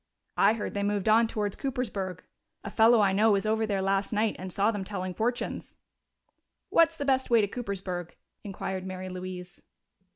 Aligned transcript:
"I 0.39 0.53
heard 0.53 0.73
they 0.73 0.81
moved 0.81 1.07
on 1.07 1.27
towards 1.27 1.55
Coopersburg. 1.55 2.21
A 2.63 2.71
fellow 2.71 3.01
I 3.01 3.13
know 3.13 3.29
was 3.33 3.45
over 3.45 3.67
there 3.67 3.83
last 3.83 4.11
night 4.11 4.35
and 4.39 4.51
saw 4.51 4.71
them 4.71 4.83
telling 4.83 5.13
fortunes." 5.13 5.75
"What's 6.69 6.97
the 6.97 7.05
best 7.05 7.29
way 7.29 7.39
to 7.39 7.47
Coopersburg?" 7.47 8.15
inquired 8.43 8.83
Mary 8.83 9.09
Louise. 9.09 9.61